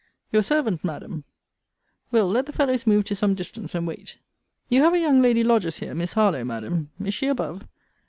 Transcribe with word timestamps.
Your 0.31 0.41
servant, 0.41 0.83
Madam 0.83 1.25
Will. 2.09 2.27
let 2.27 2.47
the 2.47 2.51
fellows 2.51 2.87
move 2.87 3.05
to 3.05 3.15
some 3.15 3.35
distance, 3.35 3.75
and 3.75 3.85
wait. 3.85 4.17
You 4.67 4.81
have 4.81 4.95
a 4.95 4.99
young 4.99 5.21
lady 5.21 5.43
lodges 5.43 5.77
here; 5.77 5.93
Miss 5.93 6.13
Harlowe, 6.13 6.43
Madam: 6.43 6.89
Is 7.05 7.13
she 7.13 7.27
above? 7.27 7.67